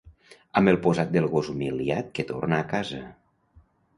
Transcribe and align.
Amb 0.61 0.71
el 0.71 0.79
posat 0.85 1.11
del 1.15 1.27
gos 1.33 1.51
humiliat 1.53 2.09
que 2.19 2.27
torna 2.31 2.61
a 2.63 2.69
casa... 2.75 3.03